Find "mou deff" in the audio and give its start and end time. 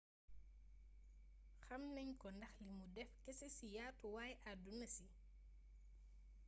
2.79-3.13